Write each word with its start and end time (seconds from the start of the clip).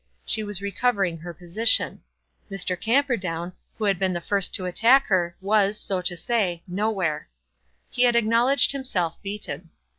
She 0.25 0.41
was 0.43 0.63
recovering 0.63 1.19
her 1.19 1.31
position. 1.31 2.01
Mr. 2.49 2.75
Camperdown, 2.75 3.53
who 3.77 3.83
had 3.83 3.99
been 3.99 4.13
the 4.13 4.19
first 4.19 4.51
to 4.55 4.65
attack 4.65 5.05
her, 5.05 5.35
was, 5.41 5.79
so 5.79 6.01
to 6.01 6.17
say, 6.17 6.63
"nowhere." 6.67 7.29
He 7.91 8.01
had 8.01 8.15
acknowledged 8.15 8.71
himself 8.71 9.21
beaten. 9.21 9.69